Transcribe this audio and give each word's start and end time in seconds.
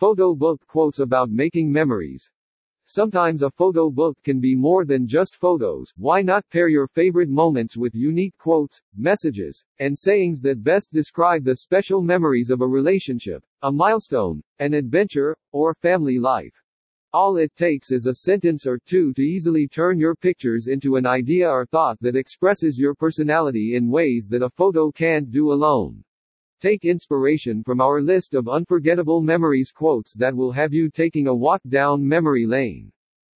Photo 0.00 0.34
book 0.34 0.66
quotes 0.66 1.00
about 1.00 1.28
making 1.28 1.70
memories. 1.70 2.30
Sometimes 2.86 3.42
a 3.42 3.50
photo 3.50 3.90
book 3.90 4.16
can 4.24 4.40
be 4.40 4.54
more 4.54 4.86
than 4.86 5.06
just 5.06 5.36
photos. 5.36 5.92
Why 5.98 6.22
not 6.22 6.48
pair 6.48 6.68
your 6.68 6.86
favorite 6.86 7.28
moments 7.28 7.76
with 7.76 7.94
unique 7.94 8.34
quotes, 8.38 8.80
messages, 8.96 9.62
and 9.78 9.94
sayings 9.98 10.40
that 10.40 10.64
best 10.64 10.90
describe 10.90 11.44
the 11.44 11.56
special 11.56 12.00
memories 12.00 12.48
of 12.48 12.62
a 12.62 12.66
relationship, 12.66 13.44
a 13.60 13.70
milestone, 13.70 14.42
an 14.58 14.72
adventure, 14.72 15.36
or 15.52 15.74
family 15.74 16.18
life? 16.18 16.54
All 17.12 17.36
it 17.36 17.54
takes 17.54 17.92
is 17.92 18.06
a 18.06 18.24
sentence 18.24 18.66
or 18.66 18.78
two 18.78 19.12
to 19.12 19.22
easily 19.22 19.68
turn 19.68 19.98
your 19.98 20.14
pictures 20.14 20.68
into 20.68 20.96
an 20.96 21.04
idea 21.04 21.46
or 21.46 21.66
thought 21.66 21.98
that 22.00 22.16
expresses 22.16 22.78
your 22.78 22.94
personality 22.94 23.76
in 23.76 23.90
ways 23.90 24.28
that 24.30 24.40
a 24.40 24.48
photo 24.48 24.90
can't 24.90 25.30
do 25.30 25.52
alone. 25.52 26.02
Take 26.60 26.84
inspiration 26.84 27.62
from 27.62 27.80
our 27.80 28.02
list 28.02 28.34
of 28.34 28.46
unforgettable 28.46 29.22
memories 29.22 29.72
quotes 29.72 30.12
that 30.12 30.36
will 30.36 30.52
have 30.52 30.74
you 30.74 30.90
taking 30.90 31.26
a 31.26 31.34
walk 31.34 31.62
down 31.70 32.06
memory 32.06 32.44
lane. 32.44 32.92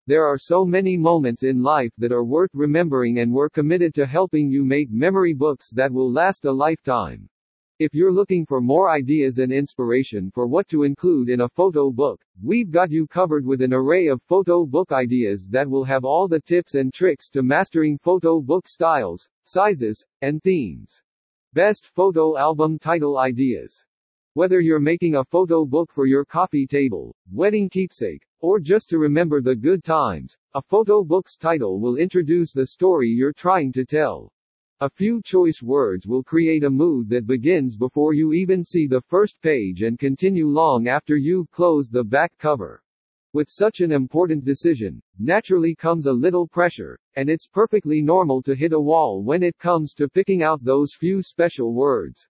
There 0.08 0.26
are 0.26 0.40
so 0.40 0.66
many 0.66 0.98
moments 0.98 1.44
in 1.44 1.62
life 1.62 1.92
that 2.00 2.12
are 2.12 2.24
worth 2.24 2.50
remembering 2.56 3.20
and 3.20 3.32
we're 3.32 3.52
committed 3.52 3.94
to 3.94 4.08
helping 4.08 4.50
you 4.50 4.66
make 4.66 4.90
memory 4.90 5.36
books 5.36 5.70
that 5.74 5.92
will 5.92 6.12
last 6.12 6.46
a 6.46 6.52
lifetime. 6.52 7.30
If 7.78 7.94
you're 7.94 8.12
looking 8.12 8.44
for 8.44 8.60
more 8.60 8.90
ideas 8.90 9.38
and 9.38 9.52
inspiration 9.52 10.32
for 10.34 10.48
what 10.48 10.68
to 10.70 10.82
include 10.82 11.30
in 11.30 11.42
a 11.42 11.50
photo 11.50 11.92
book, 11.92 12.20
we've 12.42 12.72
got 12.72 12.90
you 12.90 13.06
covered 13.06 13.46
with 13.46 13.62
an 13.62 13.72
array 13.72 14.08
of 14.08 14.24
photo 14.24 14.66
book 14.66 14.92
ideas 14.92 15.48
that 15.52 15.70
will 15.70 15.84
have 15.84 16.06
all 16.06 16.28
the 16.28 16.40
tips 16.40 16.74
and 16.74 16.92
tricks 16.92 17.30
to 17.30 17.44
mastering 17.44 18.00
photo 18.00 18.42
book 18.42 18.68
styles, 18.68 19.30
sizes, 19.44 20.04
and 20.24 20.42
themes. 20.42 21.04
Best 21.54 21.86
photo 21.86 22.38
album 22.38 22.80
title 22.80 23.18
ideas. 23.18 23.84
Whether 24.36 24.62
you're 24.62 24.80
making 24.80 25.16
a 25.16 25.26
photo 25.26 25.66
book 25.66 25.92
for 25.92 26.06
your 26.06 26.24
coffee 26.24 26.66
table, 26.66 27.14
wedding 27.30 27.70
keepsake, 27.70 28.26
or 28.40 28.58
just 28.58 28.90
to 28.90 29.00
remember 29.00 29.42
the 29.42 29.54
good 29.54 29.84
times, 29.84 30.38
a 30.54 30.62
photo 30.62 31.04
book's 31.04 31.36
title 31.36 31.82
will 31.82 31.98
introduce 31.98 32.54
the 32.54 32.68
story 32.68 33.10
you're 33.10 33.34
trying 33.34 33.74
to 33.74 33.84
tell. 33.84 34.32
A 34.80 34.90
few 34.90 35.22
choice 35.22 35.62
words 35.62 36.08
will 36.08 36.24
create 36.24 36.64
a 36.64 36.70
mood 36.70 37.10
that 37.10 37.28
begins 37.28 37.76
before 37.76 38.14
you 38.14 38.32
even 38.32 38.64
see 38.64 38.88
the 38.88 39.02
first 39.02 39.36
page 39.42 39.82
and 39.82 40.00
continue 40.00 40.48
long 40.48 40.88
after 40.88 41.18
you've 41.18 41.52
closed 41.52 41.92
the 41.92 42.06
back 42.06 42.32
cover. 42.38 42.82
With 43.34 43.50
such 43.50 43.82
an 43.82 43.92
important 43.92 44.46
decision, 44.46 45.02
naturally 45.20 45.76
comes 45.76 46.06
a 46.06 46.14
little 46.14 46.48
pressure, 46.48 46.98
and 47.16 47.30
it's 47.30 47.48
perfectly 47.48 48.02
normal 48.02 48.42
to 48.42 48.56
hit 48.56 48.74
a 48.74 48.80
wall 48.80 49.24
when 49.24 49.44
it 49.44 49.58
comes 49.58 49.94
to 49.94 50.08
picking 50.08 50.44
out 50.44 50.64
those 50.64 50.94
few 50.94 51.22
special 51.22 51.74
words. 51.74 52.28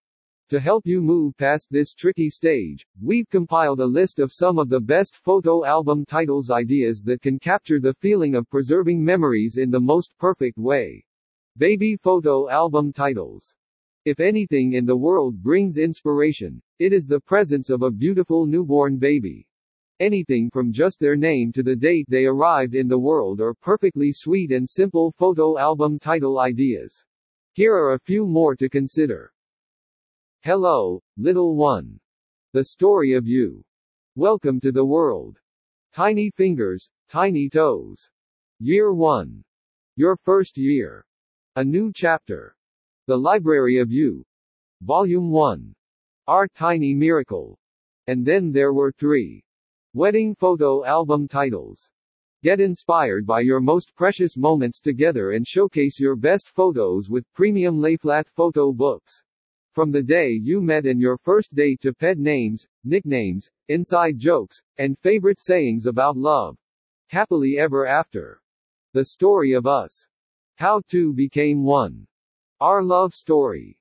To 0.50 0.60
help 0.60 0.86
you 0.86 1.02
move 1.02 1.38
past 1.38 1.68
this 1.72 1.94
tricky 1.94 2.30
stage, 2.30 2.86
we've 3.02 3.30
compiled 3.30 3.80
a 3.80 3.86
list 3.86 4.20
of 4.20 4.34
some 4.34 4.60
of 4.60 4.68
the 4.68 4.82
best 4.82 5.16
photo 5.16 5.64
album 5.64 6.04
titles 6.06 6.52
ideas 6.52 7.04
that 7.04 7.22
can 7.22 7.40
capture 7.40 7.80
the 7.80 7.94
feeling 7.94 8.36
of 8.36 8.50
preserving 8.50 9.02
memories 9.02 9.58
in 9.58 9.70
the 9.72 9.80
most 9.80 10.14
perfect 10.18 10.58
way. 10.58 11.06
Baby 11.58 11.96
photo 11.96 12.50
album 12.50 12.92
titles. 12.92 13.54
If 14.04 14.20
anything 14.20 14.74
in 14.74 14.86
the 14.86 14.98
world 14.98 15.42
brings 15.42 15.78
inspiration, 15.78 16.62
it 16.80 16.92
is 16.92 17.06
the 17.06 17.20
presence 17.20 17.70
of 17.70 17.84
a 17.84 17.92
beautiful 17.92 18.46
newborn 18.46 18.98
baby. 18.98 19.48
Anything 20.02 20.50
from 20.50 20.72
just 20.72 21.00
their 21.00 21.16
name 21.16 21.52
to 21.52 21.62
the 21.62 21.76
date 21.76 22.08
they 22.10 22.26
arrived 22.26 22.74
in 22.74 22.88
the 22.88 22.98
world 22.98 23.40
are 23.40 23.54
perfectly 23.54 24.12
sweet 24.12 24.52
and 24.52 24.68
simple 24.68 25.12
photo 25.12 25.60
album 25.60 26.00
title 26.00 26.40
ideas. 26.40 27.06
Here 27.54 27.76
are 27.76 27.94
a 27.94 28.00
few 28.00 28.26
more 28.26 28.56
to 28.56 28.68
consider. 28.68 29.32
Hello, 30.42 31.04
little 31.18 31.56
one. 31.56 32.00
The 32.52 32.64
story 32.64 33.14
of 33.14 33.28
you. 33.28 33.64
Welcome 34.16 34.60
to 34.62 34.72
the 34.72 34.84
world. 34.84 35.38
Tiny 35.94 36.32
fingers, 36.32 36.90
tiny 37.08 37.48
toes. 37.48 38.10
Year 38.60 38.94
1. 38.94 39.44
Your 39.98 40.18
first 40.18 40.58
year. 40.58 41.06
A 41.58 41.64
New 41.64 41.92
Chapter. 41.94 42.56
The 43.06 43.18
Library 43.18 43.78
of 43.78 43.92
You. 43.92 44.26
Volume 44.82 45.30
1. 45.30 45.76
Our 46.26 46.48
Tiny 46.48 46.96
Miracle. 46.96 47.60
And 48.08 48.26
then 48.26 48.52
there 48.52 48.74
were 48.74 48.92
three. 48.92 49.44
Wedding 49.94 50.36
photo 50.36 50.86
album 50.86 51.28
titles. 51.28 51.90
Get 52.44 52.62
inspired 52.62 53.26
by 53.28 53.42
your 53.42 53.60
most 53.60 53.94
precious 53.94 54.38
moments 54.38 54.80
together 54.80 55.32
and 55.32 55.46
showcase 55.46 56.00
your 56.00 56.16
best 56.16 56.48
photos 56.48 57.10
with 57.10 57.30
premium 57.34 57.76
layflat 57.76 58.26
photo 58.30 58.72
books. 58.72 59.22
From 59.74 59.92
the 59.92 60.02
day 60.02 60.30
you 60.30 60.62
met 60.62 60.86
and 60.86 61.02
your 61.02 61.18
first 61.18 61.54
date 61.54 61.82
to 61.82 61.94
pet 61.94 62.18
names, 62.18 62.66
nicknames, 62.86 63.50
inside 63.68 64.18
jokes, 64.18 64.62
and 64.78 64.98
favorite 64.98 65.42
sayings 65.42 65.88
about 65.88 66.16
love. 66.16 66.58
Happily 67.08 67.58
ever 67.60 67.86
after. 67.86 68.42
The 68.94 69.04
story 69.04 69.52
of 69.52 69.68
us. 69.68 70.08
How 70.56 70.80
two 70.88 71.12
became 71.12 71.66
one. 71.66 72.08
Our 72.62 72.82
love 72.82 73.14
story. 73.14 73.78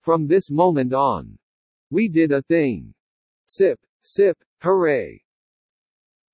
From 0.00 0.26
this 0.26 0.50
moment 0.50 0.92
on. 0.92 1.38
We 1.88 2.08
did 2.08 2.32
a 2.32 2.42
thing. 2.42 2.92
Sip, 3.46 3.78
sip, 4.00 4.36
hooray. 4.60 5.22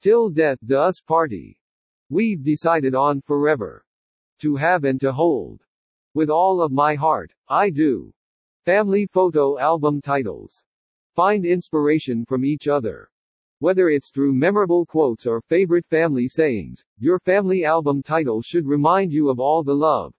Till 0.01 0.31
death 0.31 0.59
do 0.65 0.79
us 0.79 1.01
party. 1.01 1.59
We've 2.09 2.43
decided 2.43 2.95
on 2.95 3.21
forever. 3.21 3.85
To 4.41 4.55
have 4.57 4.85
and 4.85 5.01
to 5.01 5.13
hold. 5.13 5.63
With 6.15 6.31
all 6.31 6.63
of 6.63 6.73
my 6.73 6.95
heart, 6.95 7.33
I 7.49 7.71
do. 7.71 8.13
Family 8.65 9.07
photo 9.07 9.59
album 9.59 10.01
titles. 10.01 10.63
Find 11.15 11.45
inspiration 11.45 12.25
from 12.25 12.45
each 12.45 12.69
other. 12.69 13.11
Whether 13.59 13.89
it's 13.89 14.13
through 14.13 14.35
memorable 14.35 14.87
quotes 14.87 15.27
or 15.27 15.41
favorite 15.41 15.87
family 15.87 16.29
sayings, 16.29 16.85
your 16.99 17.19
family 17.19 17.65
album 17.65 18.03
title 18.03 18.41
should 18.41 18.67
remind 18.67 19.13
you 19.13 19.29
of 19.29 19.41
all 19.41 19.65
the 19.65 19.75
love, 19.75 20.15